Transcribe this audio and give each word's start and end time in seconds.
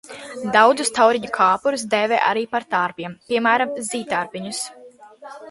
Daudzus 0.53 0.89
tauriņu 0.95 1.29
kāpurus 1.35 1.83
dēvē 1.91 2.17
arī 2.31 2.45
par 2.55 2.67
tārpiem, 2.73 3.15
piemēram, 3.35 3.77
zīdtārpiņus. 3.93 4.65